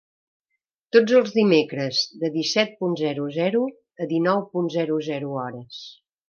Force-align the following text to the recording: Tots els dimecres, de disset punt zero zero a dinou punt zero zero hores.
Tots 0.95 1.17
els 1.17 1.33
dimecres, 1.35 1.99
de 2.23 2.31
disset 2.37 2.73
punt 2.79 2.97
zero 3.03 3.27
zero 3.37 3.63
a 4.05 4.09
dinou 4.15 4.43
punt 4.55 4.73
zero 4.79 4.99
zero 5.11 5.37
hores. 5.45 5.85